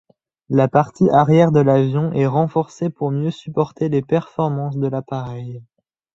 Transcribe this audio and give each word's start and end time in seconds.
La 0.49 0.67
partie 0.67 1.11
arrière 1.11 1.51
de 1.51 1.59
l'avion 1.59 2.11
est 2.13 2.25
renforcée 2.25 2.89
pour 2.89 3.11
mieux 3.11 3.29
supporter 3.29 3.87
les 3.87 4.01
performances 4.01 4.79
de 4.79 4.87
l'appareil. 4.87 5.61